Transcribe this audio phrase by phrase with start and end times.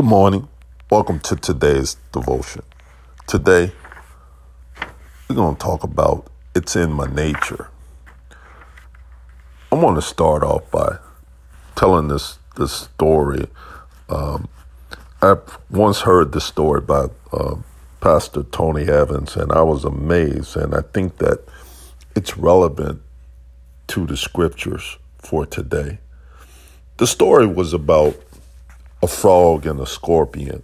[0.00, 0.48] Good morning.
[0.90, 2.62] Welcome to today's devotion.
[3.26, 3.70] Today,
[5.28, 7.68] we're going to talk about it's in my nature.
[9.70, 10.96] I want to start off by
[11.76, 13.46] telling this this story.
[14.08, 14.48] Um,
[15.20, 15.36] I
[15.68, 17.56] once heard this story by uh,
[18.00, 20.56] Pastor Tony Evans, and I was amazed.
[20.56, 21.44] And I think that
[22.16, 23.02] it's relevant
[23.88, 25.98] to the scriptures for today.
[26.96, 28.16] The story was about
[29.02, 30.62] a frog and a scorpion.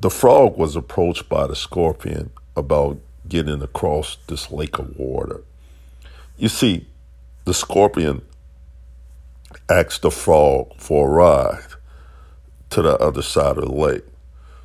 [0.00, 2.98] The frog was approached by the scorpion about
[3.28, 5.42] getting across this lake of water.
[6.36, 6.86] You see,
[7.44, 8.22] the scorpion
[9.70, 11.64] asked the frog for a ride
[12.70, 14.04] to the other side of the lake.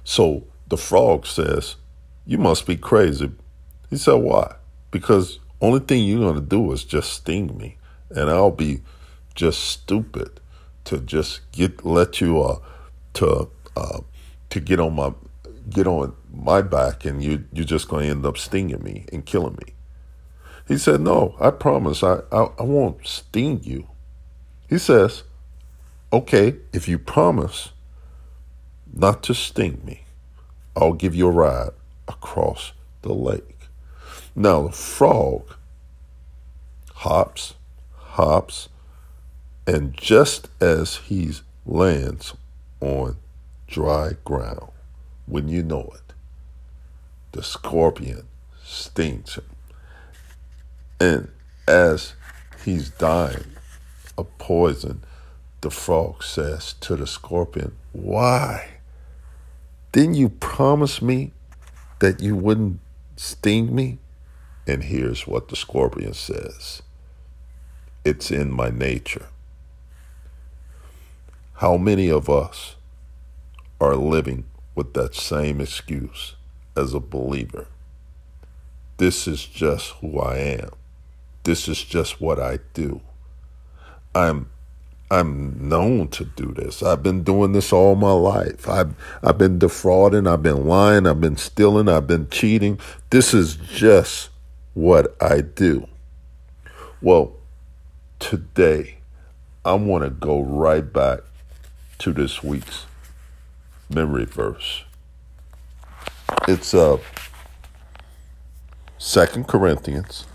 [0.03, 1.75] So the frog says,
[2.25, 3.31] You must be crazy.
[3.89, 4.55] He said, Why?
[4.91, 7.77] Because only thing you're going to do is just sting me,
[8.09, 8.81] and I'll be
[9.33, 10.39] just stupid
[10.85, 12.59] to just get let you uh
[13.13, 13.99] to uh
[14.49, 15.13] to get on my
[15.69, 19.25] get on my back and you you're just going to end up stinging me and
[19.25, 19.73] killing me.
[20.67, 23.87] He said, "No, I promise I, I I won't sting you."
[24.69, 25.23] He says,
[26.11, 27.69] "Okay, if you promise
[28.93, 30.05] not to sting me,
[30.75, 31.71] I'll give you a ride
[32.07, 33.67] across the lake."
[34.35, 35.55] Now the frog
[36.95, 37.53] hops,
[37.93, 38.69] hops,
[39.67, 41.33] and just as he
[41.65, 42.35] lands
[42.81, 43.17] on
[43.67, 44.71] dry ground,
[45.25, 46.13] when you know it,
[47.31, 48.27] the scorpion
[48.63, 49.45] stings him.
[50.99, 51.29] And
[51.67, 52.13] as
[52.63, 53.55] he's dying
[54.17, 55.03] of poison,
[55.61, 58.69] the frog says to the scorpion, Why?
[59.91, 61.31] Didn't you promise me
[61.99, 62.79] that you wouldn't
[63.15, 63.97] sting me?
[64.67, 66.83] And here's what the scorpion says
[68.03, 69.27] It's in my nature.
[71.59, 72.75] How many of us
[73.79, 74.43] are living
[74.75, 76.35] with that same excuse
[76.75, 77.67] as a believer?
[78.97, 80.71] This is just who I am.
[81.43, 82.99] This is just what I do.
[84.13, 84.49] I'm
[85.09, 86.83] I'm known to do this.
[86.83, 88.67] I've been doing this all my life.
[88.67, 88.93] I've
[89.23, 92.79] I've been defrauding, I've been lying, I've been stealing, I've been cheating.
[93.11, 94.29] This is just
[94.73, 95.87] what I do.
[97.01, 97.31] Well,
[98.19, 98.97] today
[99.63, 101.21] I want to go right back
[101.99, 102.85] to this week's
[103.89, 104.83] memory verse.
[106.47, 106.97] It's uh
[108.97, 110.25] Second Corinthians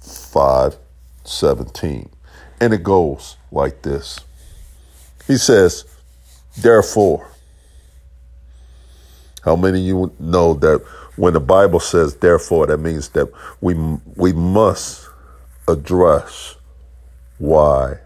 [0.00, 0.76] five
[1.24, 2.10] seventeen.
[2.60, 4.20] And it goes like this.
[5.26, 5.84] He says,
[6.56, 7.28] Therefore,
[9.42, 10.84] how many of you know that
[11.16, 13.30] when the Bible says therefore, that means that
[13.60, 13.74] we
[14.16, 15.08] we must
[15.66, 16.56] address
[17.38, 17.98] why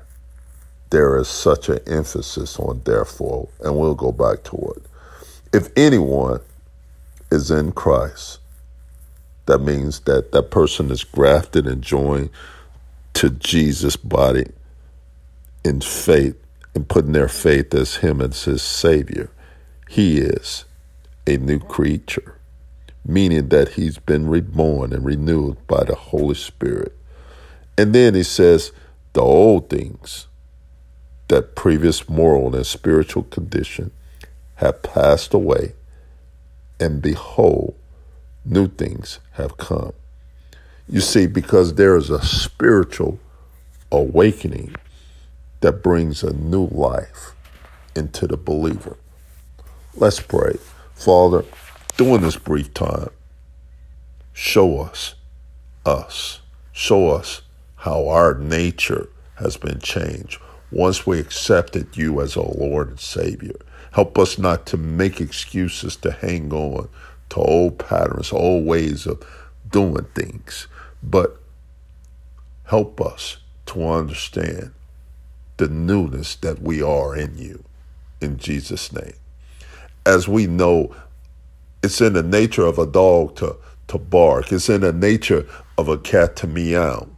[0.92, 4.82] there is such an emphasis on therefore, and we'll go back to it.
[5.50, 6.40] If anyone
[7.30, 8.40] is in Christ,
[9.46, 12.28] that means that that person is grafted and joined
[13.14, 14.44] to Jesus' body
[15.64, 16.36] in faith
[16.74, 19.30] and putting their faith as Him as His Savior.
[19.88, 20.66] He is
[21.26, 22.36] a new creature,
[23.06, 26.94] meaning that He's been reborn and renewed by the Holy Spirit.
[27.78, 28.72] And then He says,
[29.14, 30.26] the old things
[31.32, 33.90] that previous moral and spiritual condition
[34.56, 35.72] have passed away,
[36.78, 37.74] and behold,
[38.44, 39.94] new things have come.
[40.86, 43.18] You see, because there is a spiritual
[43.90, 44.76] awakening
[45.60, 47.32] that brings a new life
[47.96, 48.98] into the believer.
[49.94, 50.58] Let's pray.
[50.94, 51.46] Father,
[51.96, 53.08] during this brief time,
[54.34, 55.14] show us
[55.86, 56.40] us.
[56.72, 57.40] Show us
[57.76, 60.38] how our nature has been changed
[60.72, 63.56] once we accepted you as our Lord and Savior.
[63.92, 66.88] Help us not to make excuses to hang on
[67.28, 69.22] to old patterns, old ways of
[69.70, 70.66] doing things,
[71.02, 71.40] but
[72.64, 74.72] help us to understand
[75.58, 77.62] the newness that we are in you.
[78.20, 79.14] In Jesus' name.
[80.06, 80.94] As we know,
[81.82, 83.56] it's in the nature of a dog to,
[83.88, 85.46] to bark, it's in the nature
[85.76, 87.08] of a cat to meow,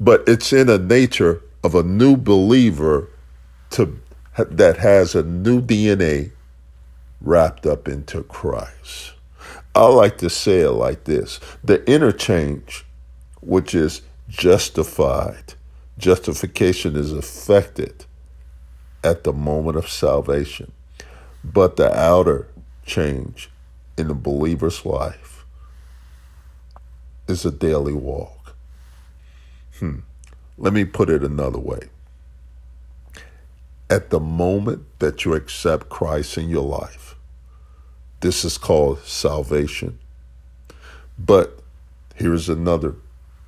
[0.00, 3.08] but it's in the nature of a new believer
[3.70, 3.98] to
[4.36, 6.32] that has a new DNA
[7.20, 9.12] wrapped up into Christ.
[9.74, 12.84] I like to say it like this the interchange,
[13.40, 15.54] which is justified,
[15.98, 18.04] justification is effected
[19.04, 20.72] at the moment of salvation,
[21.44, 22.48] but the outer
[22.84, 23.50] change
[23.96, 25.44] in the believer's life
[27.28, 28.54] is a daily walk.
[29.78, 30.00] Hmm.
[30.62, 31.90] Let me put it another way.
[33.90, 37.16] at the moment that you accept Christ in your life.
[38.20, 39.98] This is called salvation.
[41.18, 41.60] But
[42.16, 42.96] here's another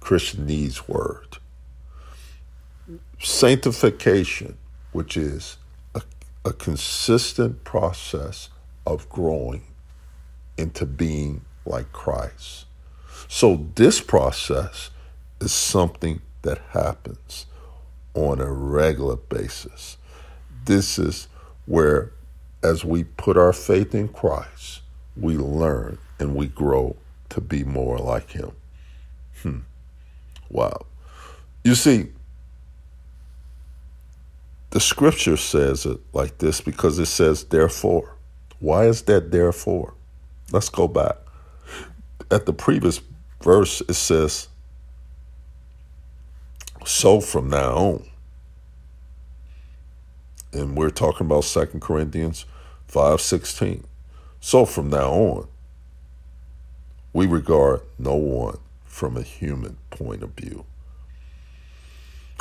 [0.01, 1.39] Christianese word
[3.23, 4.59] sanctification,
[4.93, 5.59] which is
[5.95, 6.03] a,
[6.45, 8.51] a consistent process
[8.87, 9.65] of growing
[10.59, 12.67] into being like Christ.
[13.29, 14.91] So, this process
[15.41, 17.47] is something that happens
[18.15, 19.99] on a regular basis.
[20.65, 21.29] This is
[21.67, 22.13] where,
[22.63, 24.83] as we put our faith in Christ,
[25.17, 26.97] we learn and we grow
[27.31, 28.53] to be more like Him.
[29.43, 29.59] Hmm.
[30.49, 30.87] Wow.
[31.65, 32.09] You see,
[34.71, 38.17] the scripture says it like this because it says, therefore.
[38.61, 39.95] Why is that therefore?
[40.51, 41.17] Let's go back.
[42.31, 43.01] At the previous
[43.43, 44.49] verse, it says,
[46.85, 48.05] so from now on.
[50.53, 52.47] And we're talking about 2 Corinthians
[52.89, 53.85] 5.16.
[54.41, 55.49] So from now on,
[57.13, 60.65] we regard no one from a human point of view.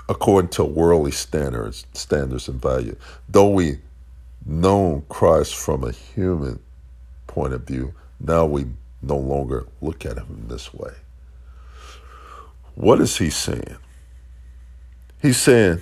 [0.09, 2.95] According to worldly standards, standards and value,
[3.29, 3.79] though we
[4.45, 6.59] know Christ from a human
[7.27, 8.65] point of view, now we
[9.01, 10.93] no longer look at him this way.
[12.75, 13.77] What is he saying?
[15.23, 15.81] He's saying,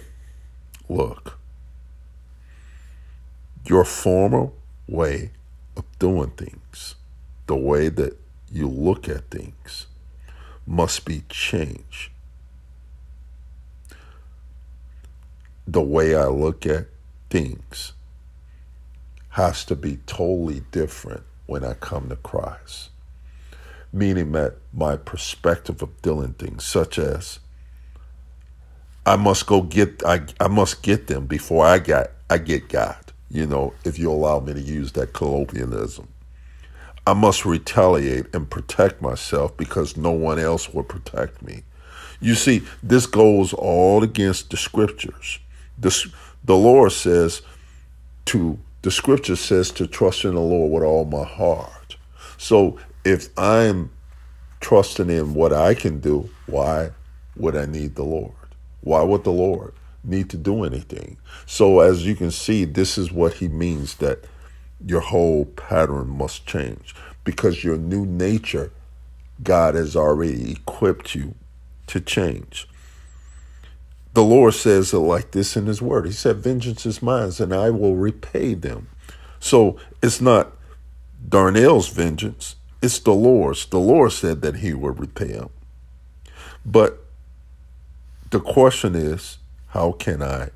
[0.88, 1.40] look,
[3.66, 4.52] your former
[4.88, 5.32] way
[5.76, 6.94] of doing things,
[7.48, 8.20] the way that
[8.52, 9.88] you look at things,
[10.68, 12.12] must be changed.
[15.66, 16.86] The way I look at
[17.32, 17.94] things
[19.30, 22.92] has to be totally different when I come to Christ.
[23.92, 27.40] Meaning that my perspective of doing things, such as
[29.06, 32.98] I must go get I, I must get them before I got I get God.
[33.30, 36.08] You know, if you allow me to use that colloquialism.
[37.08, 41.64] I must retaliate and protect myself because no one else will protect me.
[42.20, 45.40] You see, this goes all against the scriptures.
[45.78, 46.08] This,
[46.44, 47.42] the Lord says
[48.26, 51.98] to, the scripture says to trust in the Lord with all my heart.
[52.38, 53.90] So if I'm
[54.60, 56.92] trusting in what I can do, why
[57.36, 58.34] would I need the Lord?
[58.82, 59.74] Why would the Lord
[60.04, 61.18] need to do anything?
[61.46, 64.26] So, as you can see, this is what he means that
[64.86, 68.72] your whole pattern must change because your new nature,
[69.44, 71.36] God has already equipped you
[71.88, 72.68] to change.
[74.14, 76.06] The Lord says it like this in His Word.
[76.06, 78.90] He said, Vengeance is mine, and I will repay them.
[79.40, 80.52] So it's not
[81.28, 83.66] Darnell's vengeance, it's the Lord's.
[83.66, 85.50] The Lord said that He would repay him.
[86.66, 87.01] But
[88.32, 89.38] the question is,
[89.68, 90.50] how can I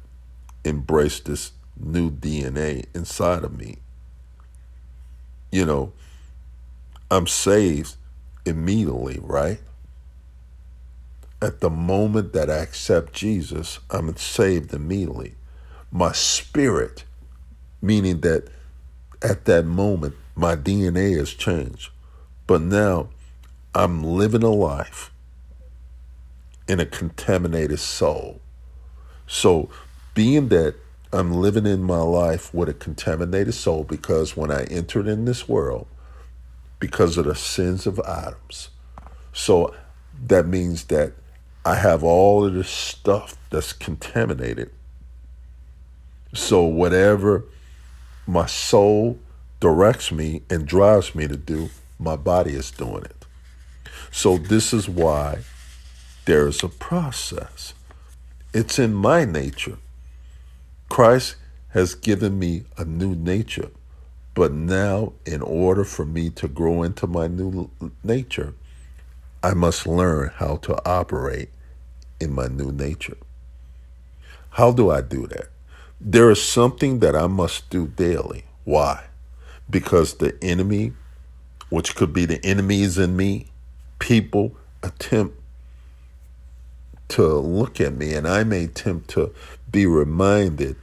[0.63, 3.77] embrace this new DNA inside of me?
[5.51, 5.93] You know,
[7.11, 7.95] I'm saved
[8.45, 9.59] immediately, right?
[11.41, 15.35] At the moment that I accept Jesus, I'm saved immediately.
[15.91, 17.03] My spirit,
[17.81, 18.47] meaning that
[19.21, 21.89] at that moment, my DNA has changed.
[22.47, 23.09] But now
[23.73, 25.11] I'm living a life
[26.67, 28.41] in a contaminated soul.
[29.27, 29.69] So,
[30.13, 30.75] being that
[31.11, 35.47] I'm living in my life with a contaminated soul because when I entered in this
[35.47, 35.87] world,
[36.79, 38.69] because of the sins of Adam's,
[39.33, 39.73] so
[40.27, 41.13] that means that
[41.63, 44.71] I have all of this stuff that's contaminated.
[46.33, 47.45] So, whatever
[48.27, 49.19] my soul
[49.59, 53.25] directs me and drives me to do, my body is doing it.
[54.11, 55.39] So, this is why
[56.25, 57.73] there's a process.
[58.53, 59.77] It's in my nature.
[60.89, 61.35] Christ
[61.69, 63.69] has given me a new nature.
[64.33, 67.69] But now, in order for me to grow into my new
[68.03, 68.53] nature,
[69.43, 71.49] I must learn how to operate
[72.19, 73.17] in my new nature.
[74.51, 75.49] How do I do that?
[76.01, 78.45] There is something that I must do daily.
[78.63, 79.05] Why?
[79.69, 80.93] Because the enemy,
[81.69, 83.47] which could be the enemies in me,
[83.99, 85.39] people attempt
[87.09, 89.33] to look at me, and I may attempt to
[89.71, 90.75] be reminded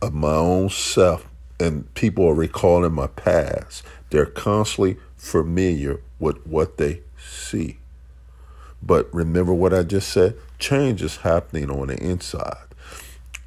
[0.00, 3.82] of my own self, and people are recalling my past.
[4.10, 7.78] They're constantly familiar with what they see.
[8.82, 10.36] But remember what I just said?
[10.58, 12.66] Change is happening on the inside.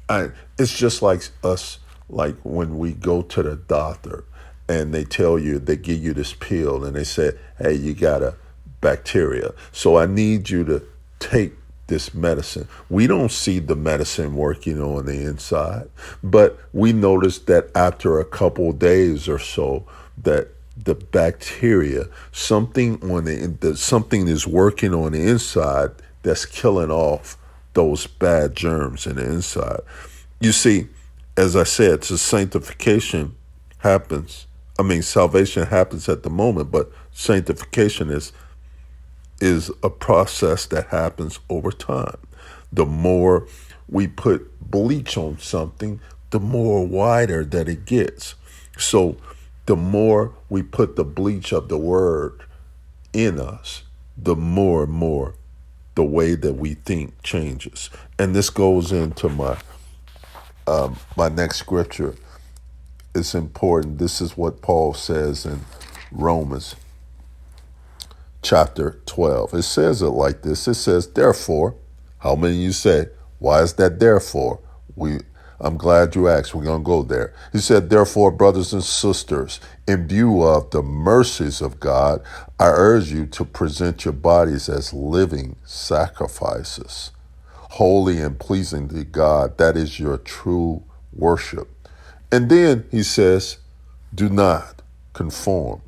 [0.08, 1.78] I, it's just like us,
[2.08, 4.24] like when we go to the doctor
[4.68, 8.22] and they tell you, they give you this pill and they say, hey, you got
[8.22, 8.34] a
[8.80, 9.52] bacteria.
[9.72, 10.82] So I need you to
[11.18, 11.52] take
[11.86, 12.68] this medicine.
[12.88, 15.88] We don't see the medicine working on the inside,
[16.22, 19.84] but we notice that after a couple days or so,
[20.22, 25.90] that the bacteria, something on the, the something is working on the inside
[26.22, 27.36] that's killing off
[27.74, 29.80] those bad germs in the inside.
[30.40, 30.88] You see,
[31.36, 33.36] as I said, so sanctification
[33.78, 34.46] happens.
[34.78, 38.32] I mean, salvation happens at the moment, but sanctification is
[39.40, 42.16] is a process that happens over time.
[42.72, 43.46] The more
[43.88, 46.00] we put bleach on something,
[46.30, 48.34] the more wider that it gets.
[48.78, 49.16] So
[49.66, 52.42] the more we put the bleach of the word
[53.12, 53.82] in us,
[54.16, 55.34] the more and more
[55.94, 57.90] the way that we think changes.
[58.18, 59.58] And this goes into my
[60.66, 62.16] um, my next scripture.
[63.14, 63.98] It's important.
[63.98, 65.60] This is what Paul says in
[66.10, 66.74] Romans
[68.46, 69.54] chapter 12.
[69.54, 70.68] It says it like this.
[70.68, 71.74] It says, therefore,
[72.18, 73.06] how many you say,
[73.40, 74.60] why is that therefore?
[74.94, 75.18] We
[75.58, 76.54] I'm glad you asked.
[76.54, 77.32] We're going to go there.
[77.50, 82.22] He said, Therefore, brothers and sisters, in view of the mercies of God,
[82.60, 87.10] I urge you to present your bodies as living sacrifices,
[87.52, 89.56] holy and pleasing to God.
[89.56, 90.82] That is your true
[91.14, 91.68] worship.
[92.30, 93.56] And then he says,
[94.14, 94.82] Do not
[95.14, 95.80] conform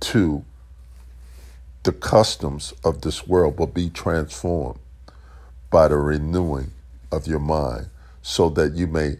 [0.00, 0.44] to
[1.82, 4.78] the customs of this world, will be transformed
[5.70, 6.70] by the renewing
[7.10, 7.88] of your mind,
[8.22, 9.16] so that you may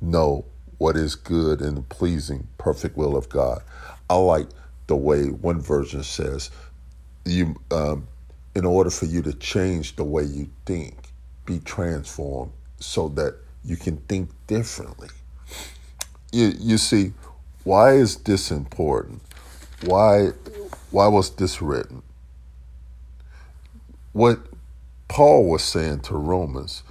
[0.00, 0.44] know
[0.78, 3.62] what is good and the pleasing, perfect will of God.
[4.08, 4.48] I like
[4.86, 6.50] the way one version says,
[7.24, 8.08] you, um,
[8.54, 10.96] in order for you to change the way you think,
[11.46, 15.08] be transformed so that you can think differently.
[16.32, 17.12] You, you see,
[17.64, 19.22] why is this important?
[19.84, 20.30] Why
[20.92, 22.02] why was this written?
[24.12, 24.40] What
[25.08, 26.82] Paul was saying to Romans,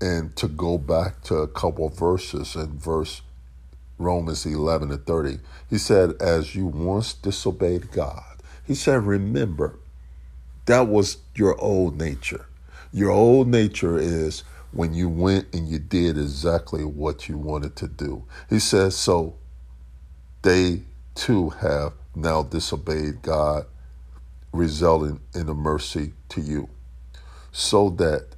[0.00, 3.22] and to go back to a couple verses in verse
[3.98, 8.22] Romans 11 and 30, he said, As you once disobeyed God,
[8.66, 9.78] he said, Remember,
[10.66, 12.46] that was your old nature.
[12.92, 17.88] Your old nature is when you went and you did exactly what you wanted to
[17.88, 18.24] do.
[18.48, 19.36] He says, So
[20.42, 20.82] they
[21.14, 23.66] too have now disobeyed God,
[24.52, 26.68] resulting in a mercy to you,
[27.52, 28.28] so that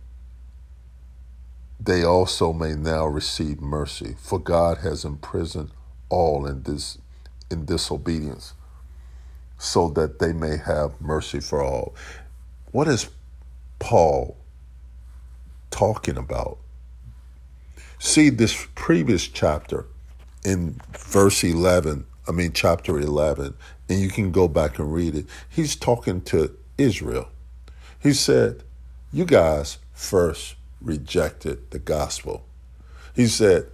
[1.81, 4.17] they also may now receive mercy.
[4.21, 5.71] For God has imprisoned
[6.09, 6.99] all in this
[7.51, 8.55] in disobedience,
[9.59, 11.95] so that they may have mercy for all.
[12.73, 13.11] What is
[13.79, 14.37] Paul
[15.71, 16.59] talking about?
[17.99, 19.87] See this previous chapter
[20.45, 23.55] in verse 11 I mean, chapter 11,
[23.89, 25.27] and you can go back and read it.
[25.49, 27.29] He's talking to Israel.
[27.99, 28.63] He said,
[29.13, 32.45] You guys first rejected the gospel.
[33.15, 33.67] He said,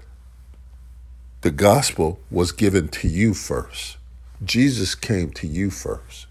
[1.43, 3.97] The gospel was given to you first.
[4.45, 6.27] Jesus came to you first.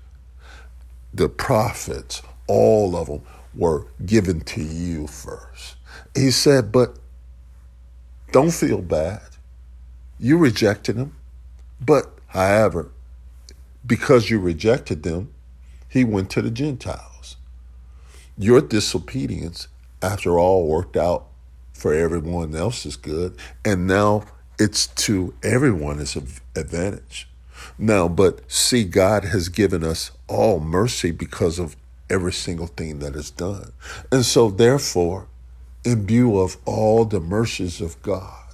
[1.13, 3.21] The prophets, all of them,
[3.53, 5.75] were given to you first.
[6.15, 6.97] He said, But
[8.31, 9.21] don't feel bad.
[10.19, 11.16] You rejected them.
[11.79, 12.91] But, however,
[13.85, 15.33] because you rejected them,
[15.87, 17.37] he went to the Gentiles.
[18.37, 19.67] Your disobedience,
[20.01, 21.27] after all, worked out
[21.73, 24.25] for everyone else's good, and now
[24.59, 26.15] it's to everyone's
[26.55, 27.27] advantage.
[27.77, 31.75] Now, but see, God has given us all mercy because of
[32.09, 33.71] every single thing that is done.
[34.11, 35.27] And so, therefore,
[35.83, 38.46] in view of all the mercies of God,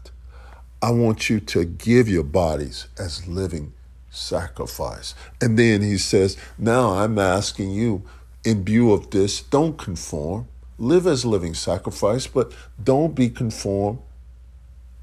[0.84, 3.72] I want you to give your bodies as living
[4.10, 5.16] sacrifice.
[5.40, 8.04] And then he says, Now I'm asking you,
[8.44, 10.50] in view of this, don't conform.
[10.78, 12.52] Live as living sacrifice, but
[12.84, 14.00] don't be conformed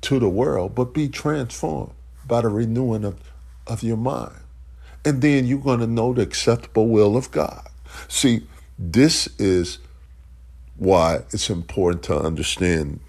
[0.03, 1.93] to the world, but be transformed
[2.29, 3.19] by the renewing of,
[3.67, 4.37] of your mind.
[5.03, 7.67] And then you're going to know the acceptable will of God.
[8.07, 8.47] See,
[8.79, 9.79] this is
[10.77, 13.01] why it's important to understand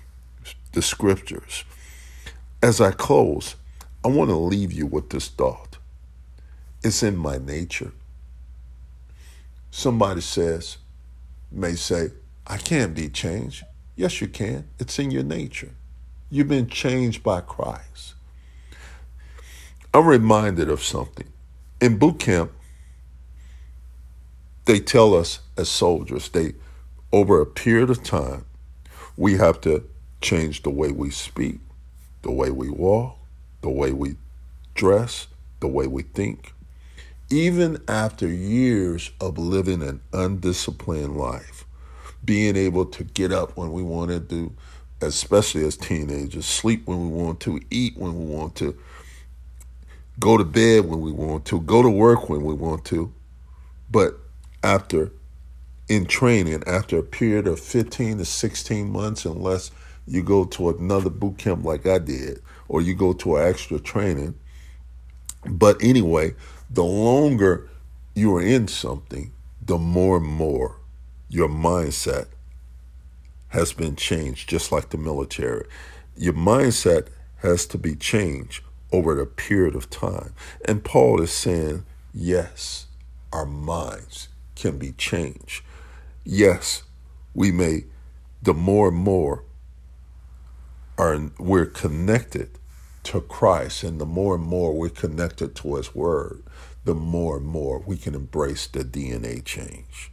[0.72, 1.66] the scriptures.
[2.64, 3.56] As I close,
[4.04, 5.78] I want to leave you with this thought.
[6.84, 7.92] It's in my nature.
[9.72, 10.78] Somebody says,
[11.52, 12.10] may say,
[12.46, 13.64] I can't be changed.
[13.96, 14.68] Yes, you can.
[14.80, 15.72] It's in your nature.
[16.30, 18.16] You've been changed by Christ.
[19.94, 21.28] I'm reminded of something.
[21.82, 22.52] In boot camp,
[24.66, 26.54] they tell us as soldiers, they
[27.12, 28.46] over a period of time,
[29.18, 29.84] we have to
[30.22, 31.60] change the way we speak,
[32.22, 33.18] the way we walk,
[33.62, 34.16] the way we
[34.76, 35.28] dress,
[35.60, 36.54] the way we think.
[37.30, 41.66] Even after years of living an undisciplined life,
[42.24, 44.54] being able to get up when we want to
[45.02, 48.78] especially as teenagers, sleep when we want to, eat when we want to,
[50.20, 53.12] go to bed when we want to, go to work when we want to.
[53.90, 54.18] But
[54.64, 55.12] after
[55.90, 59.72] in training, after a period of 15 to 16 months, unless
[60.08, 63.80] you go to another boot camp like I did, or you go to an extra
[63.80, 64.36] training.
[65.46, 66.36] But anyway,
[66.70, 67.70] the longer
[68.16, 69.32] you are in something,
[69.62, 70.80] the more and more
[71.30, 72.28] your mindset
[73.50, 75.66] has been changed, just like the military.
[76.16, 80.34] Your mindset has to be changed over the period of time.
[80.66, 82.88] And Paul is saying, yes,
[83.32, 85.64] our minds can be changed.
[86.24, 86.84] Yes,
[87.34, 87.86] we may,
[88.42, 89.44] the more and more
[90.98, 92.58] are we're connected
[93.04, 96.44] to Christ, and the more and more we're connected to His Word,
[96.84, 100.12] the more and more we can embrace the DNA change.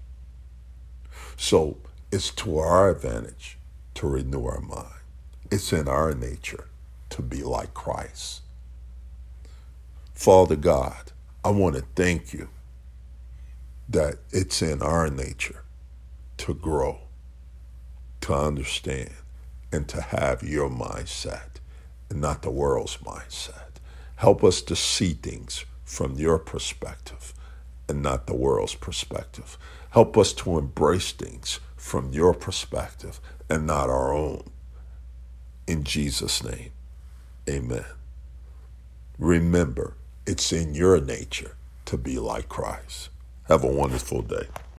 [1.37, 1.79] So
[2.11, 3.59] it's to our advantage
[3.95, 5.03] to renew our mind.
[5.51, 6.69] It's in our nature
[7.11, 8.43] to be like Christ.
[10.15, 11.13] Father God,
[11.45, 12.49] I want to thank you
[13.89, 15.63] that it's in our nature
[16.39, 16.99] to grow,
[18.23, 19.15] to understand,
[19.73, 21.61] and to have your mindset
[22.11, 23.81] and not the world's mindset.
[24.17, 27.35] Help us to see things from your perspective
[27.89, 29.57] and not the world's perspective.
[29.91, 34.51] Help us to embrace things from your perspective and not our own.
[35.67, 36.71] In Jesus' name,
[37.49, 37.85] amen.
[39.19, 39.95] Remember,
[40.27, 41.57] it's in your nature
[41.87, 43.09] to be like Christ.
[43.45, 44.47] Have a wonderful day.